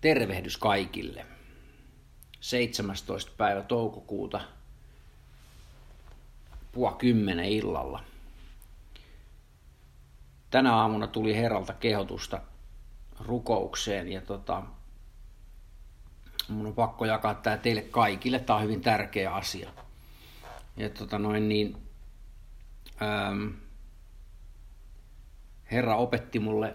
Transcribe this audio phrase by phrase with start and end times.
[0.00, 1.26] Tervehdys kaikille.
[2.40, 3.32] 17.
[3.36, 4.40] päivä toukokuuta
[6.72, 8.04] puoli kymmenen illalla.
[10.50, 12.40] Tänä aamuna tuli herralta kehotusta
[13.20, 14.62] rukoukseen ja tota,
[16.48, 18.38] mun on pakko jakaa tämä teille kaikille.
[18.38, 19.70] Tämä on hyvin tärkeä asia.
[20.76, 21.76] Ja tota noin niin,
[23.02, 23.48] ähm,
[25.70, 26.74] Herra opetti mulle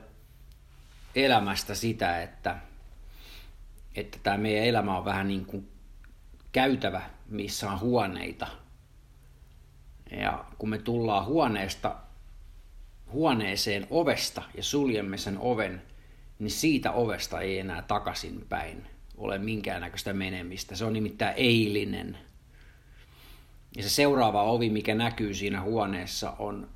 [1.15, 2.57] elämästä sitä, että
[3.95, 5.67] että tämä meidän elämä on vähän niin kuin
[6.51, 8.47] käytävä, missä on huoneita.
[10.11, 11.95] Ja kun me tullaan huoneesta
[13.11, 15.81] huoneeseen ovesta ja suljemme sen oven,
[16.39, 20.75] niin siitä ovesta ei enää takaisin päin ole minkäännäköistä menemistä.
[20.75, 22.17] Se on nimittäin eilinen.
[23.77, 26.69] Ja se seuraava ovi, mikä näkyy siinä huoneessa, on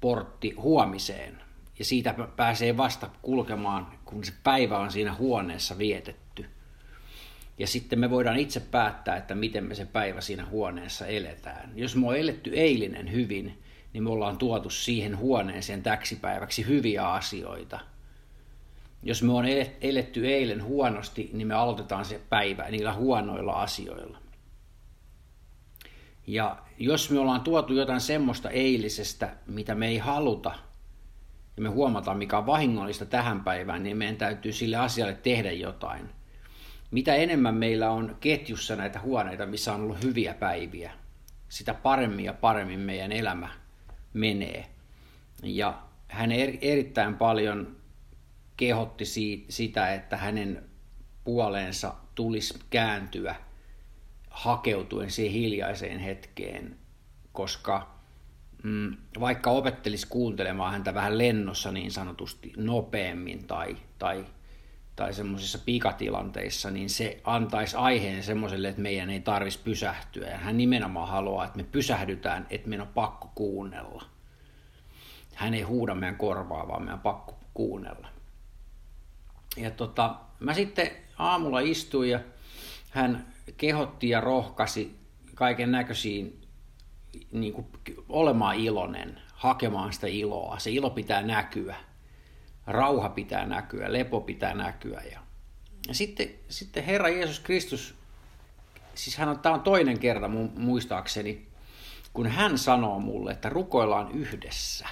[0.00, 1.42] portti huomiseen.
[1.78, 6.46] Ja siitä pääsee vasta kulkemaan, kun se päivä on siinä huoneessa vietetty.
[7.60, 11.72] Ja sitten me voidaan itse päättää, että miten me se päivä siinä huoneessa eletään.
[11.74, 13.62] Jos me on eletty eilinen hyvin,
[13.92, 17.80] niin me ollaan tuotu siihen huoneeseen täksi päiväksi hyviä asioita.
[19.02, 19.44] Jos me on
[19.80, 24.18] eletty eilen huonosti, niin me aloitetaan se päivä niillä huonoilla asioilla.
[26.26, 30.54] Ja jos me ollaan tuotu jotain semmoista eilisestä, mitä me ei haluta,
[31.56, 36.10] ja me huomataan, mikä on vahingollista tähän päivään, niin meidän täytyy sille asialle tehdä jotain–
[36.90, 40.92] mitä enemmän meillä on ketjussa näitä huoneita, missä on ollut hyviä päiviä,
[41.48, 43.48] sitä paremmin ja paremmin meidän elämä
[44.12, 44.66] menee.
[45.42, 47.76] Ja hän erittäin paljon
[48.56, 49.04] kehotti
[49.48, 50.64] sitä, että hänen
[51.24, 53.34] puoleensa tulisi kääntyä
[54.30, 56.76] hakeutuen siihen hiljaiseen hetkeen,
[57.32, 57.94] koska
[58.62, 64.26] mm, vaikka opettelisi kuuntelemaan häntä vähän lennossa niin sanotusti nopeammin tai, tai
[65.00, 70.28] tai semmoisissa pikatilanteissa, niin se antaisi aiheen semmoiselle, että meidän ei tarvitsisi pysähtyä.
[70.28, 74.04] Ja hän nimenomaan haluaa, että me pysähdytään, että meidän on pakko kuunnella.
[75.34, 78.08] Hän ei huuda meidän korvaa, vaan meidän on pakko kuunnella.
[79.56, 82.20] Ja tota, mä sitten aamulla istuin ja
[82.90, 83.26] hän
[83.56, 84.98] kehotti ja rohkasi
[85.34, 86.40] kaiken näköisiin
[87.32, 87.66] niin
[88.08, 90.58] olemaan iloinen, hakemaan sitä iloa.
[90.58, 91.76] Se ilo pitää näkyä
[92.66, 95.02] rauha pitää näkyä, lepo pitää näkyä.
[95.12, 95.20] Ja,
[95.92, 97.94] sitten, sitten Herra Jeesus Kristus,
[98.94, 101.46] siis hän on, tämä on toinen kerta muistaakseni,
[102.12, 104.88] kun hän sanoo mulle, että rukoillaan yhdessä,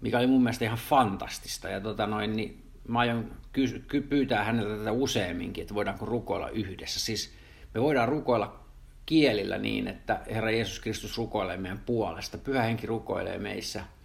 [0.00, 1.68] mikä oli mun mielestä ihan fantastista.
[1.68, 6.48] Ja tota noin, niin mä aion ky- ky- pyytää häneltä tätä useamminkin, että voidaanko rukoilla
[6.48, 7.00] yhdessä.
[7.00, 7.34] Siis
[7.74, 8.60] me voidaan rukoilla
[9.06, 13.84] kielillä niin, että Herra Jeesus Kristus rukoilee meidän puolesta, Pyhä Henki rukoilee meissä–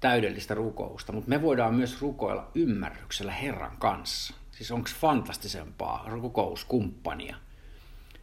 [0.00, 4.34] täydellistä rukousta, mutta me voidaan myös rukoilla ymmärryksellä Herran kanssa.
[4.50, 7.36] Siis onko fantastisempaa rukouskumppania.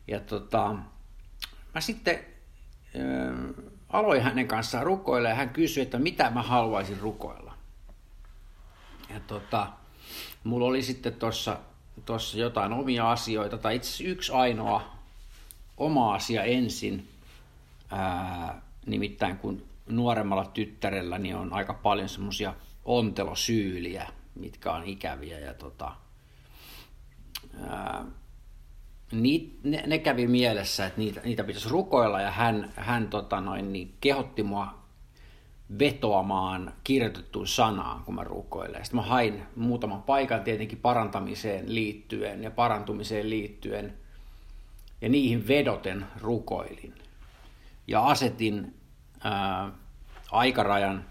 [0.08, 0.76] Ja tota,
[1.76, 2.20] mä sitten
[2.96, 7.54] äh, aloin hänen kanssaan rukoilla ja hän kysyi, että mitä mä haluaisin rukoilla.
[9.14, 9.68] Ja tota,
[10.44, 11.60] mulla oli sitten tuossa
[12.06, 14.92] tossa jotain omia asioita, tai itse asiassa yksi ainoa
[15.78, 17.08] oma asia ensin,
[17.90, 22.54] ää, nimittäin kun nuoremmalla tyttärellä niin on aika paljon semmoisia
[22.86, 25.92] ontelosyyliä, mitkä on ikäviä ja tota,
[27.70, 28.06] ää,
[29.12, 33.74] ni, ne, ne, kävi mielessä, että niitä, niitä pitäisi rukoilla ja hän, hän tota noin,
[33.74, 34.84] niin kehotti mua
[35.80, 38.86] vetoamaan kirjoitettuun sanaan, kun mä rukoilen.
[38.86, 43.94] Sitten mä hain muutaman paikan tietenkin parantamiseen liittyen ja parantumiseen liittyen
[45.02, 46.94] ja niihin vedoten rukoilin.
[47.88, 48.74] Ja asetin
[49.24, 49.72] ää,
[50.32, 51.06] aikarajan,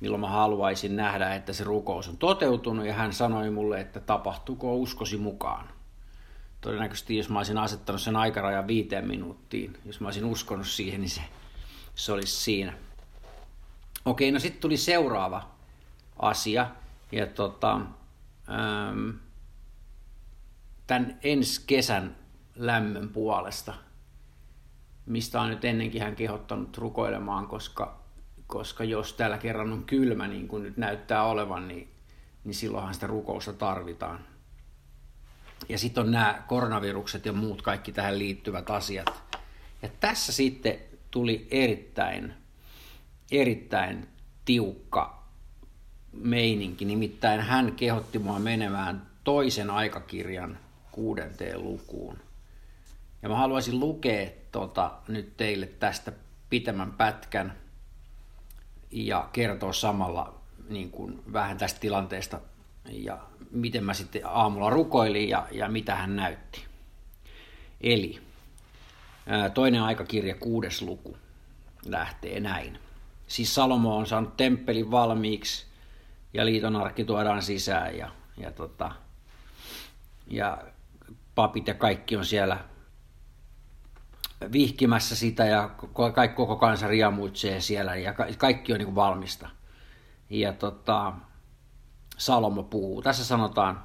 [0.00, 4.76] milloin mä haluaisin nähdä, että se rukous on toteutunut, ja hän sanoi mulle, että tapahtuuko
[4.76, 5.68] uskosi mukaan.
[6.60, 11.10] Todennäköisesti, jos mä olisin asettanut sen aikarajan viiteen minuuttiin, jos mä olisin uskonut siihen, niin
[11.10, 11.22] se,
[11.94, 12.72] se olisi siinä.
[14.04, 15.48] Okei, no sitten tuli seuraava
[16.18, 16.70] asia,
[17.12, 17.80] ja tota,
[18.50, 19.10] ähm,
[20.86, 22.16] tämän ensi kesän
[22.56, 23.74] lämmön puolesta–
[25.06, 27.98] mistä on nyt ennenkin hän kehottanut rukoilemaan, koska,
[28.46, 31.88] koska jos tällä kerran on kylmä, niin kuin nyt näyttää olevan, niin,
[32.44, 34.18] niin silloinhan sitä rukousta tarvitaan.
[35.68, 39.38] Ja sitten on nämä koronavirukset ja muut kaikki tähän liittyvät asiat.
[39.82, 40.78] Ja tässä sitten
[41.10, 42.34] tuli erittäin,
[43.30, 44.08] erittäin
[44.44, 45.22] tiukka
[46.12, 46.84] meininki.
[46.84, 50.58] Nimittäin hän kehotti mua menemään toisen aikakirjan
[50.92, 52.18] kuudenteen lukuun.
[53.22, 56.12] Ja mä haluaisin lukea tota, nyt teille tästä
[56.50, 57.52] pitemmän pätkän
[58.90, 60.34] ja kertoa samalla
[60.68, 62.40] niin kuin vähän tästä tilanteesta
[62.88, 63.18] ja
[63.50, 66.64] miten mä sitten aamulla rukoilin ja, ja mitä hän näytti.
[67.80, 68.20] Eli
[69.54, 71.16] toinen aikakirja, kuudes luku,
[71.86, 72.78] lähtee näin.
[73.26, 75.66] Siis Salomo on saanut temppelin valmiiksi
[76.32, 78.92] ja liiton arkki tuodaan sisään ja, ja, tota,
[80.26, 80.58] ja
[81.34, 82.58] papit ja kaikki on siellä
[84.52, 85.70] vihkimässä sitä ja
[86.14, 89.48] kaikki, koko kansa riamuitsee siellä ja kaikki on niin kuin valmista.
[90.30, 91.12] Ja tota,
[92.18, 93.02] Salomo puhuu.
[93.02, 93.82] Tässä sanotaan,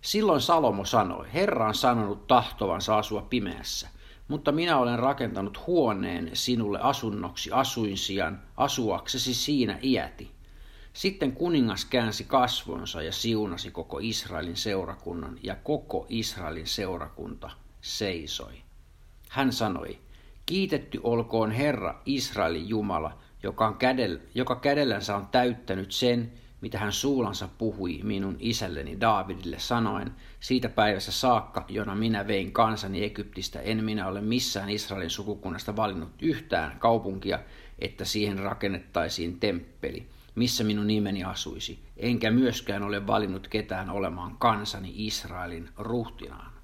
[0.00, 3.88] silloin Salomo sanoi, Herra on sanonut tahtovansa asua pimeässä,
[4.28, 10.30] mutta minä olen rakentanut huoneen sinulle asunnoksi asuinsijan, asuaksesi siinä iäti.
[10.92, 17.50] Sitten kuningas käänsi kasvonsa ja siunasi koko Israelin seurakunnan, ja koko Israelin seurakunta
[17.80, 18.62] seisoi.
[19.32, 19.98] Hän sanoi,
[20.46, 26.92] kiitetty olkoon Herra Israelin Jumala, joka, on kädellä, joka kädellänsä on täyttänyt sen, mitä hän
[26.92, 33.84] suulansa puhui minun isälleni Daavidille sanoen, siitä päivässä saakka, jona minä vein kansani Egyptistä, en
[33.84, 37.38] minä ole missään Israelin sukukunnasta valinnut yhtään kaupunkia,
[37.78, 44.92] että siihen rakennettaisiin temppeli, missä minun nimeni asuisi, enkä myöskään ole valinnut ketään olemaan kansani
[44.96, 46.61] Israelin ruhtinaan.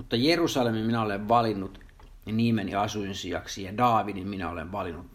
[0.00, 1.80] Mutta Jerusalemin minä olen valinnut
[2.26, 5.06] nimeni asuinsijaksi ja Daavidin minä olen valinnut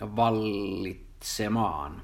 [0.00, 2.02] vallitsemaan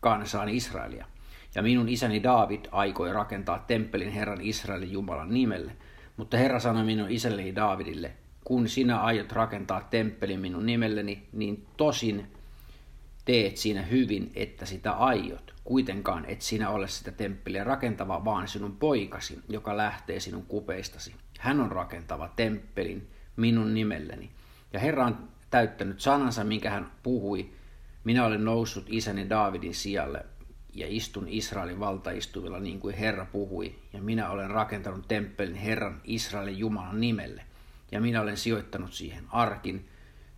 [0.00, 1.06] kansaan Israelia.
[1.54, 5.76] Ja minun isäni Daavid aikoi rakentaa temppelin Herran Israelin Jumalan nimelle.
[6.16, 8.12] Mutta Herra sanoi minun isälleni Daavidille,
[8.44, 12.26] kun sinä aiot rakentaa temppelin minun nimelleni, niin tosin
[13.24, 15.54] teet siinä hyvin, että sitä aiot.
[15.64, 21.14] Kuitenkaan et sinä ole sitä temppeliä rakentava, vaan sinun poikasi, joka lähtee sinun kupeistasi.
[21.40, 24.30] Hän on rakentava temppelin minun nimelleni.
[24.72, 27.50] Ja Herra on täyttänyt sanansa, minkä hän puhui.
[28.04, 30.26] Minä olen noussut isäni Daavidin sijalle
[30.74, 33.78] ja istun Israelin valtaistuvilla niin kuin Herra puhui.
[33.92, 37.42] Ja minä olen rakentanut temppelin Herran Israelin Jumalan nimelle.
[37.92, 39.88] Ja minä olen sijoittanut siihen arkin,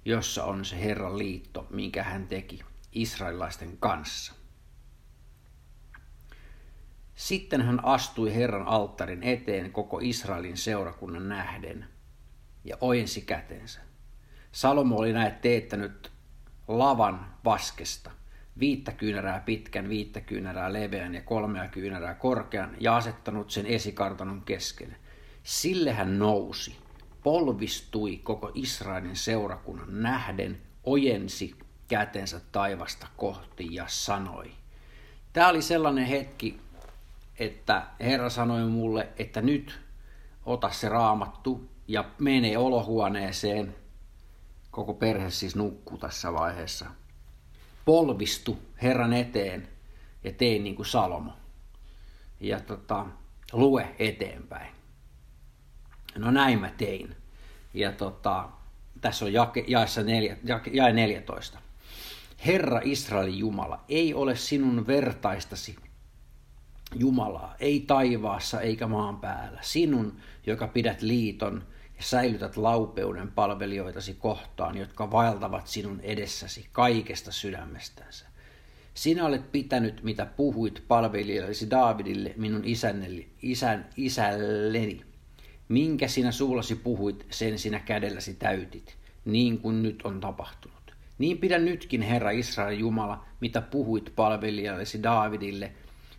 [0.04, 2.60] jossa on se Herran liitto, minkä hän teki
[2.92, 4.41] israelilaisten kanssa.
[7.22, 11.86] Sitten hän astui Herran alttarin eteen koko Israelin seurakunnan nähden
[12.64, 13.80] ja ojensi kätensä.
[14.52, 16.12] Salomo oli näet teettänyt
[16.68, 18.10] lavan vaskesta,
[18.58, 24.96] viittä kyynärää pitkän, viittä kyynärää leveän ja kolmea kyynärää korkean ja asettanut sen esikartanon keskelle.
[25.42, 26.76] Sille hän nousi,
[27.22, 31.56] polvistui koko Israelin seurakunnan nähden, ojensi
[31.88, 34.50] kätensä taivasta kohti ja sanoi.
[35.32, 36.60] Tämä oli sellainen hetki,
[37.38, 39.80] että Herra sanoi mulle, että nyt
[40.46, 43.74] ota se raamattu ja mene olohuoneeseen.
[44.70, 46.86] Koko perhe siis nukkuu tässä vaiheessa.
[47.84, 49.68] Polvistu Herran eteen
[50.24, 51.32] ja tee niin kuin Salomo.
[52.40, 53.06] Ja tota,
[53.52, 54.74] lue eteenpäin.
[56.16, 57.16] No näin mä tein.
[57.74, 58.48] Ja tota,
[59.00, 61.58] tässä on jake, jaessa neljä, jake, jae 14.
[62.46, 65.76] Herra Israelin Jumala, ei ole sinun vertaistasi
[66.94, 69.58] Jumalaa, ei taivaassa eikä maan päällä.
[69.62, 70.16] Sinun,
[70.46, 71.62] joka pidät liiton
[71.96, 78.26] ja säilytät laupeuden palvelijoitasi kohtaan, jotka vaeltavat sinun edessäsi kaikesta sydämestänsä.
[78.94, 85.02] Sinä olet pitänyt, mitä puhuit palvelijallesi Daavidille, minun isänneli, isän, isälleni.
[85.68, 90.94] Minkä sinä suullasi puhuit, sen sinä kädelläsi täytit, niin kuin nyt on tapahtunut.
[91.18, 95.72] Niin pidä nytkin, Herra Israel Jumala, mitä puhuit palvelijallesi Daavidille,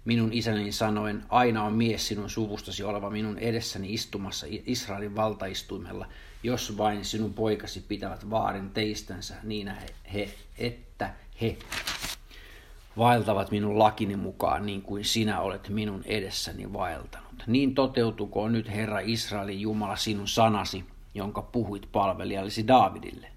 [0.06, 6.08] minun isäni sanoen, aina on mies sinun suvustasi oleva minun edessäni istumassa Israelin valtaistuimella,
[6.44, 11.58] jos vain sinun poikasi pitävät vaarin teistänsä niin he, he, että he
[12.98, 17.44] vaeltavat minun lakini mukaan niin kuin sinä olet minun edessäni vaeltanut.
[17.48, 23.28] Niin toteutukoon nyt Herra Israelin Jumala sinun sanasi, jonka puhuit palvelijallesi Daavidille.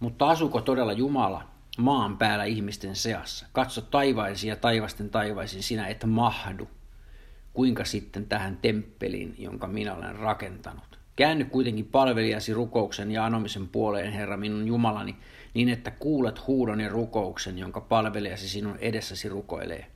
[0.00, 3.46] Mutta asuko todella Jumala maan päällä ihmisten seassa.
[3.52, 6.68] Katso taivaisia taivasten taivaisin, sinä et mahdu.
[7.52, 10.98] Kuinka sitten tähän temppeliin, jonka minä olen rakentanut?
[11.16, 15.16] Käänny kuitenkin palvelijasi rukouksen ja anomisen puoleen, Herra minun Jumalani,
[15.54, 19.86] niin että kuulet huudon ja rukouksen, jonka palvelijasi sinun edessäsi rukoilee.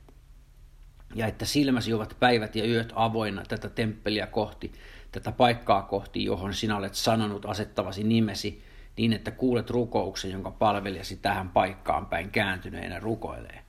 [1.15, 4.71] Ja että silmäsi ovat päivät ja yöt avoinna tätä temppeliä kohti,
[5.11, 8.63] tätä paikkaa kohti, johon sinä olet sanonut asettavasi nimesi,
[8.97, 13.59] niin että kuulet rukouksen, jonka palvelijasi tähän paikkaan päin kääntyneenä rukoilee.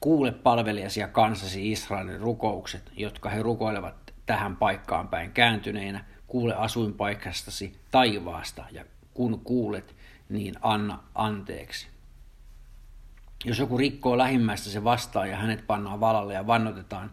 [0.00, 3.94] Kuule palvelijasi ja kansasi Israelin rukoukset, jotka he rukoilevat
[4.26, 6.04] tähän paikkaan päin kääntyneenä.
[6.26, 9.94] Kuule asuinpaikastasi taivaasta ja kun kuulet,
[10.28, 11.86] niin anna anteeksi.
[13.44, 17.12] Jos joku rikkoo lähimmäistä, se vastaa ja hänet pannaan valalle ja vannotetaan,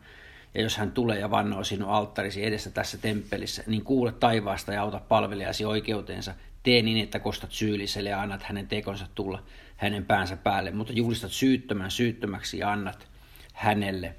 [0.54, 4.82] ja jos hän tulee ja vannoo sinun alttarisi edessä tässä temppelissä, niin kuule taivaasta ja
[4.82, 6.34] auta palvelijasi oikeutensa.
[6.64, 9.44] Tee niin, että kostat syylliselle ja annat hänen tekonsa tulla
[9.78, 13.08] hänen päänsä päälle, mutta julistat syyttömän syyttömäksi ja annat
[13.54, 14.16] hänelle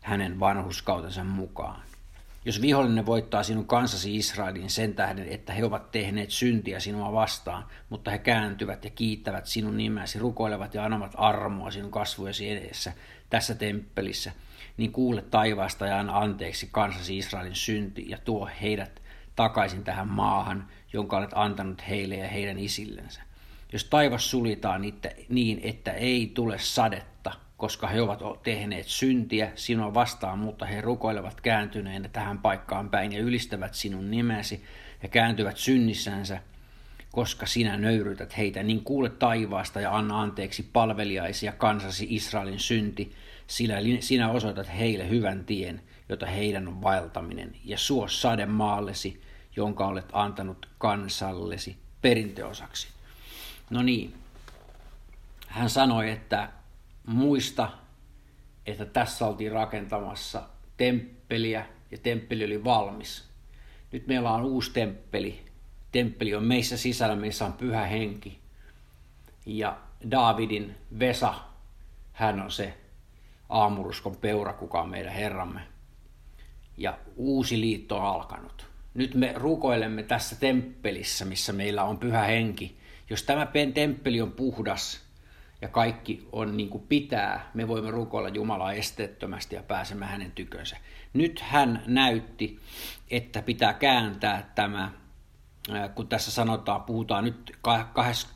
[0.00, 1.82] hänen vanhuskautensa mukaan.
[2.44, 7.64] Jos vihollinen voittaa sinun kansasi Israelin sen tähden, että he ovat tehneet syntiä sinua vastaan,
[7.88, 12.92] mutta he kääntyvät ja kiittävät sinun nimeäsi, rukoilevat ja annavat armoa sinun kasvujesi edessä
[13.30, 14.32] tässä temppelissä,
[14.76, 19.02] niin kuule taivaasta ja anna anteeksi kansasi Israelin synti ja tuo heidät
[19.38, 23.20] takaisin tähän maahan, jonka olet antanut heille ja heidän isillensä.
[23.72, 24.82] Jos taivas sulitaan
[25.28, 31.40] niin, että ei tule sadetta, koska he ovat tehneet syntiä sinua vastaan, mutta he rukoilevat
[31.40, 34.64] kääntyneenä tähän paikkaan päin ja ylistävät sinun nimesi
[35.02, 36.40] ja kääntyvät synnissänsä,
[37.12, 43.12] koska sinä nöyrytät heitä, niin kuule taivaasta ja anna anteeksi palveliaisi ja kansasi Israelin synti,
[43.46, 49.27] sillä sinä osoitat heille hyvän tien, jota heidän on vaeltaminen, ja suo sade maallesi,
[49.58, 52.88] jonka olet antanut kansallesi perintöosaksi.
[53.70, 54.14] No niin,
[55.48, 56.52] hän sanoi, että
[57.06, 57.70] muista,
[58.66, 60.42] että tässä oltiin rakentamassa
[60.76, 63.28] temppeliä ja temppeli oli valmis.
[63.92, 65.44] Nyt meillä on uusi temppeli.
[65.92, 68.40] Temppeli on meissä sisällä, missä on pyhä henki.
[69.46, 69.78] Ja
[70.10, 71.34] Davidin Vesa,
[72.12, 72.78] hän on se
[73.48, 75.60] aamuruskon peura, kuka on meidän Herramme.
[76.76, 78.67] Ja uusi liitto on alkanut.
[78.94, 82.78] Nyt me rukoilemme tässä temppelissä, missä meillä on pyhä henki.
[83.10, 85.08] Jos tämä temppeli on puhdas,
[85.62, 90.76] ja kaikki on niin kuin pitää, me voimme rukoilla Jumalaa esteettömästi ja pääsemme hänen tykönsä.
[91.12, 92.60] Nyt hän näytti,
[93.10, 94.92] että pitää kääntää tämä,
[95.94, 97.56] kun tässä sanotaan, puhutaan nyt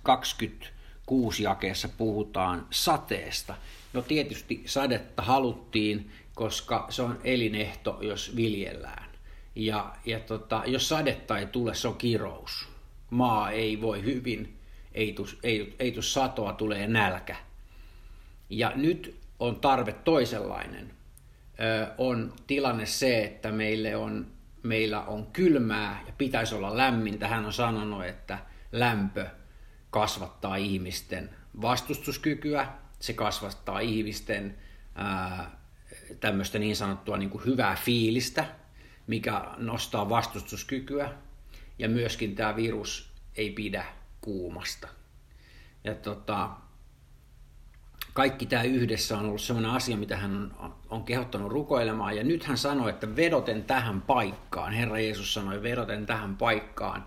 [0.02, 3.54] 26 jakeessa puhutaan sateesta.
[3.92, 9.11] No tietysti sadetta haluttiin, koska se on elinehto, jos viljellään.
[9.54, 12.68] Ja, ja tota, jos sadetta ei tule, se on kirous.
[13.10, 14.58] Maa ei voi hyvin,
[14.94, 17.36] ei tus, ei, ei tus satoa, tulee nälkä.
[18.50, 20.94] Ja nyt on tarve toisenlainen.
[21.60, 24.26] Ö, on tilanne se, että meille on,
[24.62, 27.28] meillä on kylmää ja pitäisi olla lämmintä.
[27.28, 28.38] Hän on sanonut, että
[28.72, 29.26] lämpö
[29.90, 31.30] kasvattaa ihmisten
[31.62, 32.68] vastustuskykyä,
[33.00, 34.58] se kasvattaa ihmisten
[34.94, 35.50] ää,
[36.20, 38.44] tämmöistä niin sanottua niin kuin hyvää fiilistä,
[39.06, 41.12] mikä nostaa vastustuskykyä.
[41.78, 43.84] Ja myöskin tämä virus ei pidä
[44.20, 44.88] kuumasta.
[45.84, 46.50] Ja tota,
[48.12, 52.16] kaikki tämä yhdessä on ollut sellainen asia, mitä hän on, on kehottanut rukoilemaan.
[52.16, 57.06] Ja nyt hän sanoi, että vedoten tähän paikkaan, Herra Jeesus sanoi, vedoten tähän paikkaan,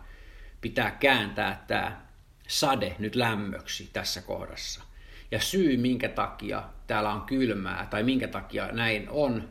[0.61, 2.05] pitää kääntää tämä
[2.47, 4.83] sade nyt lämmöksi tässä kohdassa.
[5.31, 9.49] Ja syy, minkä takia täällä on kylmää, tai minkä takia näin on,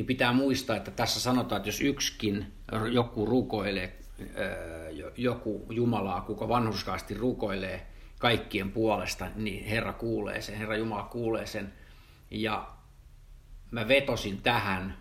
[0.00, 2.52] niin pitää muistaa, että tässä sanotaan, että jos yksikin
[2.92, 3.98] joku rukoilee
[5.16, 7.86] joku Jumalaa, kuka vanhuskaasti rukoilee
[8.18, 11.72] kaikkien puolesta, niin Herra kuulee sen, Herra Jumala kuulee sen.
[12.30, 12.68] Ja
[13.70, 14.98] mä vetosin tähän,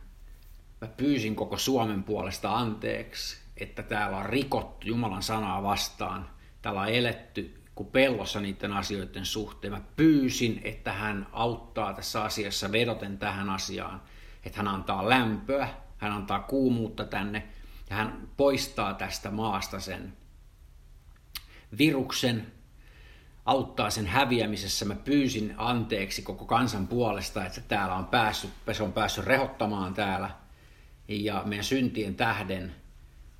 [0.81, 6.29] mä pyysin koko Suomen puolesta anteeksi, että täällä on rikottu Jumalan sanaa vastaan,
[6.61, 9.73] täällä on eletty kuin pellossa niiden asioiden suhteen.
[9.73, 14.01] Mä pyysin, että hän auttaa tässä asiassa vedoten tähän asiaan,
[14.43, 17.47] että hän antaa lämpöä, hän antaa kuumuutta tänne,
[17.89, 20.13] ja hän poistaa tästä maasta sen
[21.77, 22.51] viruksen,
[23.45, 24.85] auttaa sen häviämisessä.
[24.85, 30.29] Mä pyysin anteeksi koko kansan puolesta, että täällä on päässyt, se on päässyt rehottamaan täällä
[31.07, 32.75] ja meidän syntien tähden.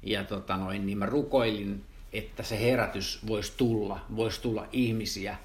[0.04, 5.38] Ja tota noin, niin mä rukoilin, että se herätys voisi tulla, voisi tulla ihmisiä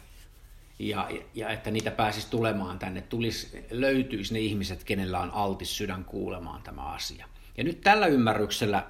[0.89, 6.05] ja, ja että niitä pääsisi tulemaan tänne, tulisi, löytyisi ne ihmiset, kenellä on altis sydän
[6.05, 7.27] kuulemaan tämä asia.
[7.57, 8.87] Ja nyt tällä ymmärryksellä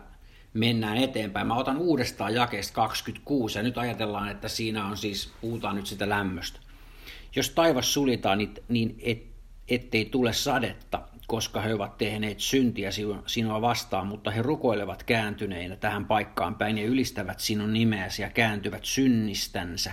[0.55, 1.47] mennään eteenpäin.
[1.47, 6.09] Mä otan uudestaan jakeesta 26 ja nyt ajatellaan, että siinä on siis, puhutaan nyt sitä
[6.09, 6.61] lämmöstä.
[7.37, 9.23] Jos taivas suljetaan, niin, niin et,
[9.69, 12.91] ettei tule sadetta, koska he ovat tehneet syntiä
[13.27, 18.85] sinua vastaan, mutta he rukoilevat kääntyneinä tähän paikkaan päin ja ylistävät sinun nimeäsi ja kääntyvät
[18.85, 19.93] synnistänsä,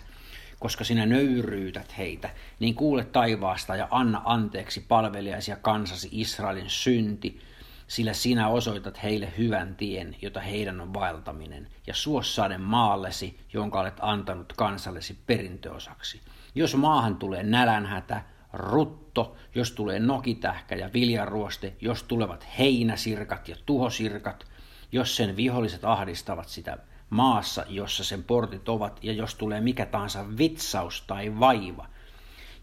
[0.61, 7.41] koska sinä nöyryytät heitä, niin kuule taivaasta ja anna anteeksi palvelijaisia kansasi Israelin synti,
[7.87, 13.97] sillä sinä osoitat heille hyvän tien, jota heidän on vaeltaminen, ja suossaden maallesi, jonka olet
[13.99, 16.21] antanut kansallesi perintöosaksi.
[16.55, 18.21] Jos maahan tulee nälänhätä,
[18.53, 24.45] rutto, jos tulee nokitähkä ja viljaruoste, jos tulevat heinäsirkat ja tuhosirkat,
[24.91, 26.77] jos sen viholliset ahdistavat sitä
[27.11, 31.87] maassa, jossa sen portit ovat, ja jos tulee mikä tahansa vitsaus tai vaiva,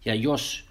[0.05, 0.69] ja jos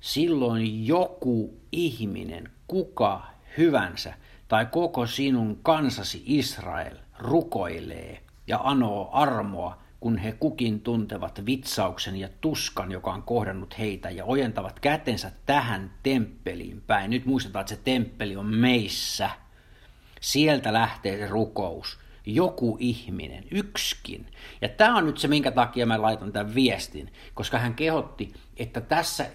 [0.00, 3.26] silloin joku ihminen, kuka
[3.58, 4.14] hyvänsä
[4.48, 12.28] tai koko sinun kansasi Israel rukoilee ja anoo armoa, kun he kukin tuntevat vitsauksen ja
[12.40, 17.10] tuskan, joka on kohdannut heitä, ja ojentavat kätensä tähän temppeliin päin.
[17.10, 19.30] Nyt muistetaan, että se temppeli on meissä.
[20.20, 21.98] Sieltä lähtee se rukous.
[22.26, 24.26] Joku ihminen, yksikin.
[24.60, 28.80] Ja tämä on nyt se, minkä takia mä laitan tämän viestin, koska hän kehotti, että
[28.80, 29.26] tässä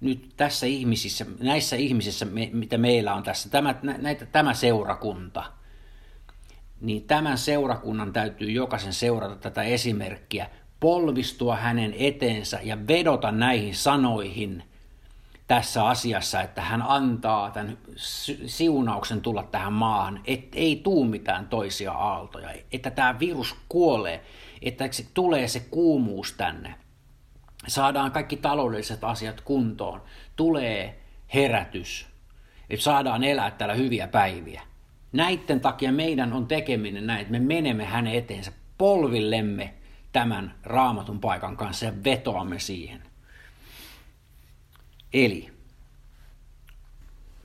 [0.00, 5.44] nyt tässä ihmisissä, näissä ihmisissä, mitä meillä on tässä, tämä, näitä, tämä seurakunta,
[6.80, 14.62] niin tämän seurakunnan täytyy jokaisen seurata tätä esimerkkiä, polvistua hänen eteensä ja vedota näihin sanoihin
[15.52, 17.78] tässä asiassa, että hän antaa tämän
[18.46, 24.22] siunauksen tulla tähän maahan, että ei tuu mitään toisia aaltoja, että tämä virus kuolee,
[24.62, 26.74] että se tulee se kuumuus tänne,
[27.66, 30.02] saadaan kaikki taloudelliset asiat kuntoon,
[30.36, 31.00] tulee
[31.34, 32.06] herätys,
[32.70, 34.62] että saadaan elää täällä hyviä päiviä.
[35.12, 39.74] Näiden takia meidän on tekeminen näin, että me menemme hänen eteensä polvillemme
[40.12, 43.11] tämän raamatun paikan kanssa ja vetoamme siihen.
[45.12, 45.52] Eli,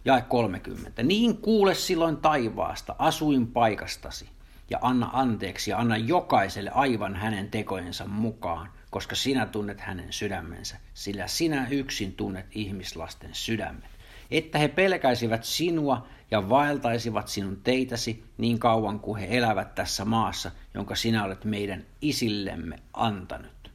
[0.06, 1.04] jae 30.
[1.04, 4.30] Niin kuule silloin taivaasta, asuin paikastasi,
[4.70, 10.78] ja anna anteeksi ja anna jokaiselle aivan hänen tekojensa mukaan, koska sinä tunnet hänen sydämensä,
[10.94, 13.98] sillä sinä yksin tunnet ihmislasten sydämet.
[14.32, 20.52] Että he pelkäisivät sinua ja vaeltaisivat sinun teitäsi niin kauan kuin he elävät tässä maassa,
[20.74, 23.72] jonka sinä olet meidän isillemme antanut.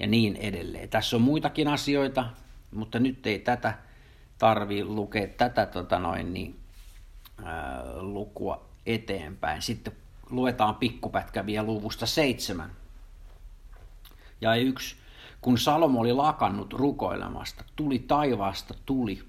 [0.00, 0.88] Ja niin edelleen.
[0.88, 2.30] Tässä on muitakin asioita,
[2.76, 3.74] mutta nyt ei tätä
[4.38, 6.60] tarvi lukea tätä tota noin, niin,
[7.44, 9.62] ää, lukua eteenpäin.
[9.62, 9.92] Sitten
[10.30, 12.70] luetaan pikkupätkä vielä luvusta seitsemän.
[14.40, 14.96] Ja yksi,
[15.40, 19.22] kun Salomo oli lakannut rukoilemasta, tuli taivaasta tuli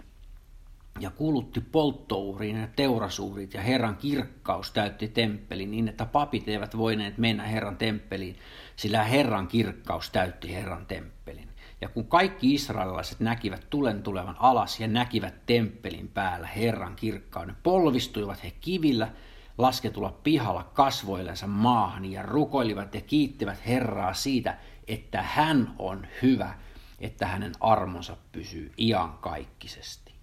[0.99, 7.17] ja kulutti polttouuriin ja teurasuurit ja Herran kirkkaus täytti temppelin niin, että papit eivät voineet
[7.17, 8.35] mennä Herran temppeliin,
[8.75, 11.49] sillä Herran kirkkaus täytti Herran temppelin.
[11.81, 18.43] Ja kun kaikki israelilaiset näkivät tulen tulevan alas ja näkivät temppelin päällä Herran kirkkauden, polvistuivat
[18.43, 19.11] he kivillä
[19.57, 26.53] lasketulla pihalla kasvoillensa maahan ja rukoilivat ja kiittivät Herraa siitä, että hän on hyvä,
[26.99, 30.13] että hänen armonsa pysyy iankaikkisesti.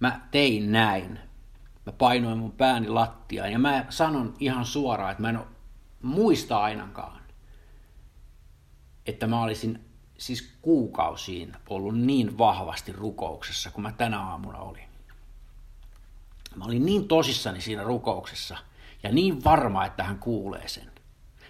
[0.00, 1.18] Mä tein näin.
[1.86, 5.40] Mä painoin mun pääni lattiaan ja mä sanon ihan suoraan, että mä en
[6.02, 7.20] muista ainakaan,
[9.06, 9.80] että mä olisin
[10.18, 14.88] siis kuukausiin ollut niin vahvasti rukouksessa kuin mä tänä aamuna olin.
[16.56, 18.56] Mä olin niin tosissani siinä rukouksessa
[19.02, 20.86] ja niin varma, että hän kuulee sen.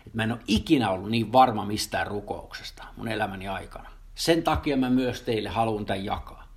[0.06, 3.90] Että mä en ole ikinä ollut niin varma mistään rukouksesta mun elämäni aikana.
[4.14, 6.48] Sen takia mä myös teille haluan tämän jakaa.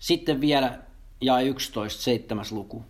[0.00, 0.78] Sitten vielä
[1.20, 2.44] ja 11, 7.
[2.50, 2.84] luku.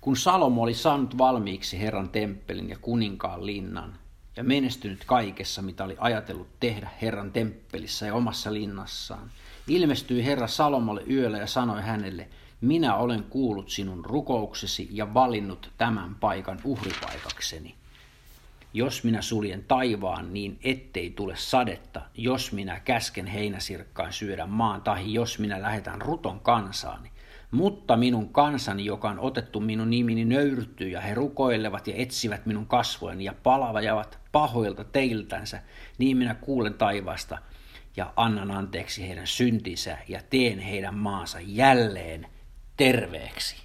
[0.00, 3.98] Kun Salomo oli saanut valmiiksi Herran temppelin ja kuninkaan linnan
[4.36, 9.30] ja menestynyt kaikessa, mitä oli ajatellut tehdä Herran temppelissä ja omassa linnassaan,
[9.66, 12.28] ilmestyi Herra Salomolle yöllä ja sanoi hänelle,
[12.60, 17.74] minä olen kuullut sinun rukouksesi ja valinnut tämän paikan uhripaikakseni.
[18.74, 25.12] Jos minä suljen taivaan, niin ettei tule sadetta, jos minä käsken heinäsirkkaan syödä maan, tai
[25.12, 27.11] jos minä lähetän ruton kansaani.
[27.52, 32.66] Mutta minun kansani, joka on otettu minun nimini, nöyrtyy, ja he rukoilevat ja etsivät minun
[32.66, 35.62] kasvojeni ja palavajavat pahoilta teiltänsä,
[35.98, 37.38] niin minä kuulen taivaasta
[37.96, 42.26] ja annan anteeksi heidän syntinsä ja teen heidän maansa jälleen
[42.76, 43.56] terveeksi.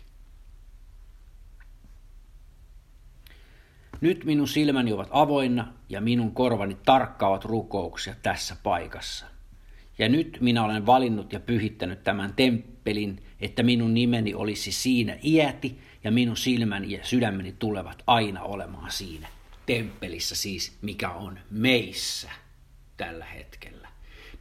[4.02, 9.26] Nyt minun silmäni ovat avoinna ja minun korvani tarkkaavat rukouksia tässä paikassa.
[9.98, 12.77] Ja nyt minä olen valinnut ja pyhittänyt tämän temppelin,
[13.42, 19.28] että minun nimeni olisi siinä iäti ja minun silmäni ja sydämeni tulevat aina olemaan siinä
[19.66, 22.30] temppelissä siis, mikä on meissä
[22.98, 23.88] tällä hetkellä.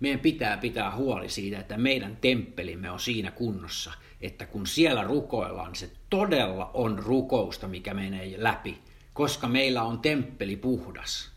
[0.01, 5.75] Meidän pitää pitää huoli siitä, että meidän temppelimme on siinä kunnossa, että kun siellä rukoillaan,
[5.75, 8.79] se todella on rukousta, mikä menee läpi,
[9.13, 11.31] koska meillä on temppeli puhdas.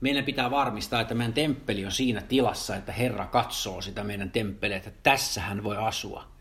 [0.00, 4.76] Meidän pitää varmistaa, että meidän temppeli on siinä tilassa, että Herra katsoo sitä meidän temppeliä,
[4.76, 6.31] että tässä hän voi asua.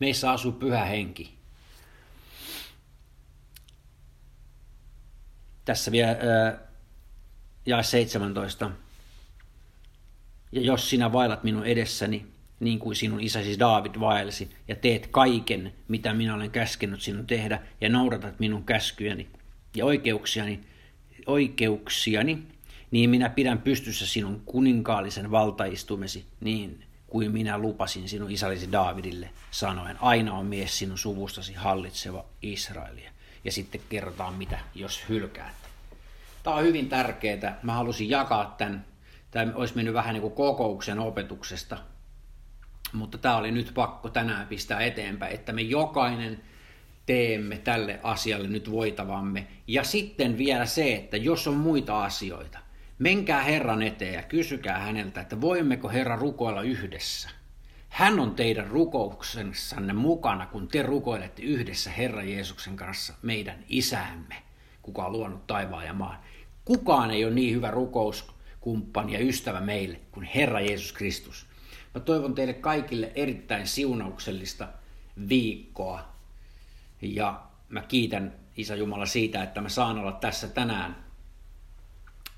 [0.00, 1.34] Meissä asuu pyhä henki.
[5.64, 6.16] Tässä vielä
[7.66, 8.70] jae 17.
[10.52, 12.26] Ja jos sinä vailat minun edessäni,
[12.60, 17.62] niin kuin sinun isäsi David vaelsi, ja teet kaiken, mitä minä olen käskenyt sinun tehdä,
[17.80, 19.28] ja noudatat minun käskyjäni
[19.76, 20.60] ja oikeuksiani,
[21.26, 22.42] oikeuksiani
[22.90, 29.96] niin minä pidän pystyssä sinun kuninkaallisen valtaistumesi niin kuin minä lupasin sinun isällesi Daavidille, sanoen,
[30.00, 33.10] aina on mies sinun suvustasi hallitseva Israelia.
[33.44, 35.54] Ja sitten kerrotaan, mitä jos hylkäät.
[36.42, 37.58] Tämä on hyvin tärkeää.
[37.62, 38.84] Mä halusin jakaa tämän.
[39.30, 41.78] Tämä olisi mennyt vähän niin kuin kokouksen opetuksesta,
[42.92, 46.40] mutta tämä oli nyt pakko tänään pistää eteenpäin, että me jokainen
[47.06, 49.46] teemme tälle asialle nyt voitavamme.
[49.66, 52.58] Ja sitten vielä se, että jos on muita asioita,
[53.00, 57.30] menkää Herran eteen ja kysykää häneltä, että voimmeko Herra rukoilla yhdessä.
[57.88, 64.34] Hän on teidän rukouksessanne mukana, kun te rukoilette yhdessä Herran Jeesuksen kanssa meidän isämme,
[64.82, 66.18] kuka on luonut taivaan ja maan.
[66.64, 71.46] Kukaan ei ole niin hyvä rukouskumppani ja ystävä meille kuin Herra Jeesus Kristus.
[71.94, 74.68] Mä toivon teille kaikille erittäin siunauksellista
[75.28, 76.08] viikkoa.
[77.02, 81.09] Ja mä kiitän Isä Jumala siitä, että mä saan olla tässä tänään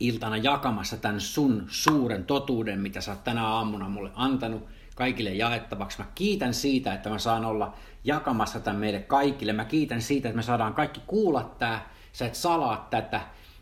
[0.00, 5.98] iltana jakamassa tämän sun suuren totuuden, mitä sä oot tänä aamuna mulle antanut kaikille jaettavaksi.
[5.98, 7.74] Mä kiitän siitä, että mä saan olla
[8.04, 9.52] jakamassa tämän meille kaikille.
[9.52, 11.90] Mä kiitän siitä, että me saadaan kaikki kuulla tää.
[12.12, 13.20] Sä et salaa tätä.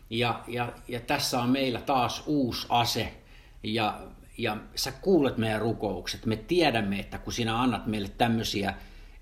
[0.09, 3.21] Ja, ja, ja tässä on meillä taas uusi ase.
[3.63, 3.99] Ja
[4.37, 6.25] ja sä kuulet meidän rukoukset.
[6.25, 8.73] Me tiedämme, että kun sinä annat meille tämmöisiä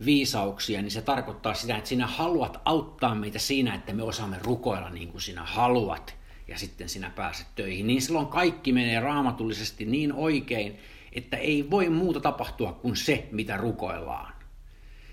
[0.06, 4.89] viisauksia, niin se tarkoittaa sitä, että sinä haluat auttaa meitä siinä, että me osaamme rukoilla
[4.89, 6.19] niin kuin sinä haluat
[6.50, 7.88] ja sitten sinä pääset töihin.
[7.88, 10.80] Niin silloin kaikki menee raamatullisesti niin oikein,
[11.14, 14.34] että ei voi muuta tapahtua kuin se, mitä rukoillaan.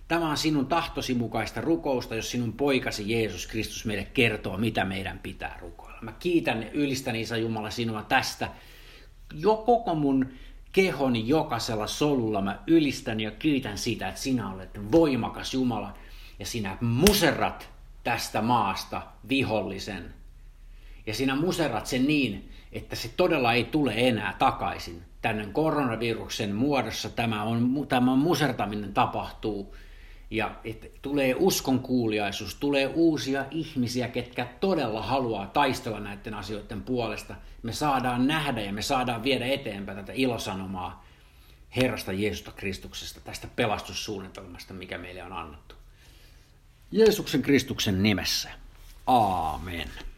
[0.08, 5.18] Tämä on sinun tahtosi mukaista rukousta, jos sinun poikasi Jeesus Kristus meille kertoo, mitä meidän
[5.18, 5.98] pitää rukoilla.
[6.02, 8.50] Mä kiitän ja ylistän Isä Jumala sinua tästä
[9.34, 10.28] jo koko mun
[10.72, 15.94] kehoni jokaisella solulla mä ylistän ja kiitän sitä, että sinä olet voimakas Jumala
[16.38, 17.68] ja sinä muserrat
[18.04, 20.14] tästä maasta vihollisen.
[21.06, 25.02] Ja sinä muserrat sen niin, että se todella ei tule enää takaisin.
[25.22, 29.76] Tänne koronaviruksen muodossa tämä, on, tämä musertaminen tapahtuu
[30.30, 37.34] ja että tulee uskon kuuliaisuus, tulee uusia ihmisiä, ketkä todella haluaa taistella näiden asioiden puolesta.
[37.62, 41.06] Me saadaan nähdä ja me saadaan viedä eteenpäin tätä ilosanomaa
[41.76, 45.74] Herrasta Jeesusta Kristuksesta, tästä pelastussuunnitelmasta, mikä meille on annettu.
[46.92, 48.50] Jeesuksen Kristuksen nimessä.
[49.06, 49.88] Aamen.